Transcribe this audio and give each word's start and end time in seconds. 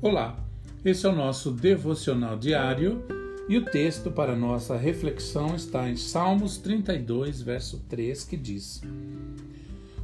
Olá, 0.00 0.38
esse 0.84 1.04
é 1.06 1.08
o 1.08 1.14
nosso 1.14 1.50
devocional 1.50 2.38
diário 2.38 3.02
e 3.48 3.58
o 3.58 3.64
texto 3.64 4.12
para 4.12 4.36
nossa 4.36 4.76
reflexão 4.76 5.56
está 5.56 5.90
em 5.90 5.96
Salmos 5.96 6.56
32, 6.56 7.42
verso 7.42 7.80
3, 7.88 8.22
que 8.22 8.36
diz: 8.36 8.80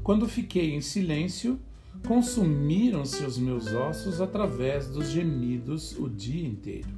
Quando 0.02 0.26
fiquei 0.26 0.75
em 0.75 0.80
silêncio, 0.80 1.61
consumiram-se 2.08 3.25
os 3.25 3.38
meus 3.38 3.68
ossos 3.68 4.20
através 4.20 4.88
dos 4.88 5.11
gemidos 5.11 5.96
o 5.96 6.08
dia 6.08 6.45
inteiro. 6.45 6.88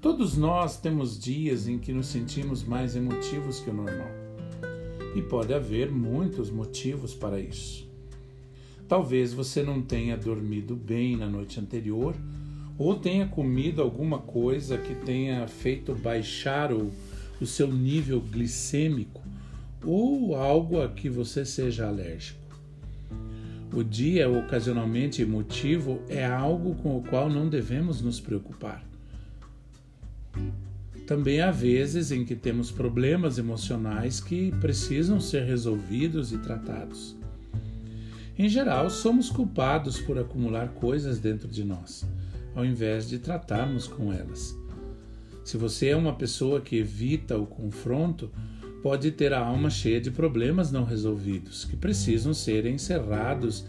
Todos 0.00 0.38
nós 0.38 0.80
temos 0.80 1.20
dias 1.20 1.68
em 1.68 1.78
que 1.78 1.92
nos 1.92 2.06
sentimos 2.06 2.64
mais 2.64 2.96
emotivos 2.96 3.60
que 3.60 3.68
o 3.68 3.74
normal. 3.74 4.10
E 5.14 5.20
pode 5.20 5.52
haver 5.52 5.90
muitos 5.92 6.48
motivos 6.48 7.14
para 7.14 7.38
isso. 7.38 7.91
Talvez 8.92 9.32
você 9.32 9.62
não 9.62 9.80
tenha 9.80 10.18
dormido 10.18 10.76
bem 10.76 11.16
na 11.16 11.26
noite 11.26 11.58
anterior 11.58 12.14
ou 12.76 12.94
tenha 12.94 13.26
comido 13.26 13.80
alguma 13.80 14.18
coisa 14.18 14.76
que 14.76 14.94
tenha 14.94 15.48
feito 15.48 15.94
baixar 15.94 16.70
o, 16.70 16.92
o 17.40 17.46
seu 17.46 17.72
nível 17.72 18.20
glicêmico 18.20 19.22
ou 19.82 20.36
algo 20.36 20.78
a 20.78 20.90
que 20.90 21.08
você 21.08 21.42
seja 21.42 21.88
alérgico. 21.88 22.38
O 23.72 23.82
dia 23.82 24.28
ocasionalmente 24.28 25.22
emotivo 25.22 26.02
é 26.06 26.26
algo 26.26 26.74
com 26.74 26.94
o 26.98 27.02
qual 27.02 27.30
não 27.30 27.48
devemos 27.48 28.02
nos 28.02 28.20
preocupar. 28.20 28.84
Também 31.06 31.40
há 31.40 31.50
vezes 31.50 32.12
em 32.12 32.26
que 32.26 32.36
temos 32.36 32.70
problemas 32.70 33.38
emocionais 33.38 34.20
que 34.20 34.52
precisam 34.60 35.18
ser 35.18 35.44
resolvidos 35.44 36.30
e 36.30 36.36
tratados. 36.36 37.21
Em 38.38 38.48
geral, 38.48 38.88
somos 38.88 39.28
culpados 39.28 40.00
por 40.00 40.18
acumular 40.18 40.68
coisas 40.68 41.18
dentro 41.18 41.46
de 41.48 41.64
nós, 41.64 42.04
ao 42.54 42.64
invés 42.64 43.08
de 43.08 43.18
tratarmos 43.18 43.86
com 43.86 44.12
elas. 44.12 44.56
Se 45.44 45.56
você 45.56 45.88
é 45.88 45.96
uma 45.96 46.14
pessoa 46.14 46.60
que 46.60 46.76
evita 46.76 47.36
o 47.36 47.46
confronto, 47.46 48.30
pode 48.82 49.10
ter 49.10 49.32
a 49.32 49.44
alma 49.44 49.68
cheia 49.68 50.00
de 50.00 50.10
problemas 50.10 50.72
não 50.72 50.84
resolvidos, 50.84 51.64
que 51.64 51.76
precisam 51.76 52.32
ser 52.32 52.64
encerrados 52.64 53.64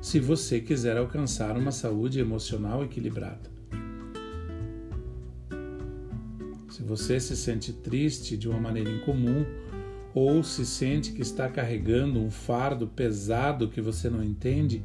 se 0.00 0.18
você 0.18 0.60
quiser 0.60 0.96
alcançar 0.96 1.56
uma 1.56 1.70
saúde 1.70 2.18
emocional 2.18 2.82
equilibrada. 2.82 3.50
Se 6.68 6.82
você 6.82 7.20
se 7.20 7.36
sente 7.36 7.72
triste 7.72 8.36
de 8.36 8.48
uma 8.48 8.58
maneira 8.58 8.90
incomum, 8.90 9.44
ou 10.14 10.42
se 10.42 10.66
sente 10.66 11.12
que 11.12 11.22
está 11.22 11.48
carregando 11.48 12.20
um 12.20 12.30
fardo 12.30 12.86
pesado 12.86 13.68
que 13.68 13.80
você 13.80 14.10
não 14.10 14.22
entende, 14.22 14.82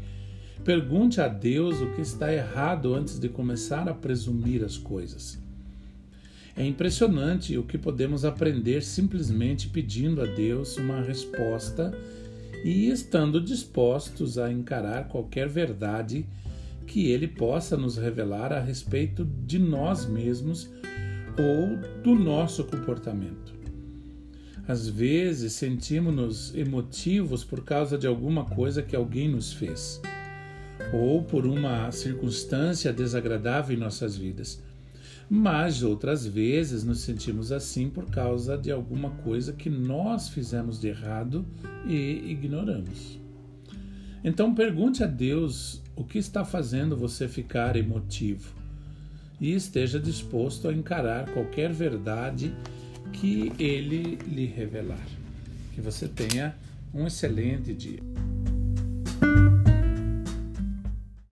pergunte 0.64 1.20
a 1.20 1.28
Deus 1.28 1.82
o 1.82 1.92
que 1.94 2.02
está 2.02 2.34
errado 2.34 2.94
antes 2.94 3.20
de 3.20 3.30
começar 3.30 3.88
a 3.90 3.94
presumir 3.94 4.64
as 4.64 4.78
coisas. 4.78 5.40
É 6.58 6.66
impressionante 6.66 7.58
o 7.58 7.64
que 7.64 7.78
podemos 7.78 8.24
aprender 8.24 8.82
simplesmente 8.82 9.68
pedindo 9.68 10.22
a 10.22 10.26
Deus 10.26 10.78
uma 10.78 11.02
resposta 11.02 11.94
e 12.64 12.90
estando 12.90 13.42
dispostos 13.42 14.38
a 14.38 14.52
encarar 14.52 15.10
qualquer 15.10 15.50
verdade 15.50 16.26
que 16.88 17.08
Ele 17.08 17.28
possa 17.28 17.76
nos 17.76 17.98
revelar 17.98 18.54
a 18.54 18.60
respeito 18.60 19.26
de 19.46 19.60
nós 19.60 20.06
mesmos 20.06 20.70
ou 21.38 21.76
do 22.02 22.16
nosso 22.16 22.64
comportamento. 22.64 23.55
Às 24.68 24.88
vezes 24.88 25.54
sentimos-nos 25.54 26.56
emotivos 26.56 27.44
por 27.44 27.64
causa 27.64 27.98
de 27.98 28.08
alguma 28.08 28.46
coisa 28.46 28.82
que 28.82 28.96
alguém 28.96 29.30
nos 29.30 29.54
fez, 29.54 30.02
ou 30.92 31.24
por 31.24 31.46
uma 31.46 31.92
circunstância 31.92 32.92
desagradável 32.92 33.76
em 33.76 33.80
nossas 33.80 34.18
vidas. 34.18 34.62
Mas 35.30 35.84
outras 35.84 36.26
vezes 36.26 36.84
nos 36.84 37.00
sentimos 37.02 37.52
assim 37.52 37.90
por 37.90 38.06
causa 38.10 38.58
de 38.58 38.72
alguma 38.72 39.12
coisa 39.12 39.54
que 39.54 39.70
nós 39.70 40.30
fizemos 40.30 40.80
de 40.80 40.88
errado 40.88 41.46
e 41.86 42.32
ignoramos. 42.32 43.20
Então 44.24 44.56
pergunte 44.56 45.04
a 45.04 45.08
Deus 45.08 45.82
o 45.96 46.04
que 46.04 46.18
está 46.18 46.44
fazendo 46.44 46.98
você 46.98 47.28
ficar 47.28 47.76
emotivo 47.76 48.54
e 49.40 49.54
esteja 49.54 50.00
disposto 50.00 50.68
a 50.68 50.74
encarar 50.74 51.30
qualquer 51.32 51.72
verdade 51.72 52.56
que 53.16 53.52
ele 53.58 54.18
lhe 54.28 54.46
revelar. 54.46 55.06
Que 55.74 55.82
você 55.82 56.08
tenha 56.08 56.54
um 56.94 57.08
excelente 57.08 57.74
dia. 57.74 58.00